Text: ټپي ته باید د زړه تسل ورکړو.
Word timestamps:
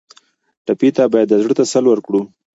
ټپي 0.65 0.89
ته 0.95 1.03
باید 1.13 1.27
د 1.29 1.33
زړه 1.43 1.53
تسل 1.59 1.83
ورکړو. 1.89 2.21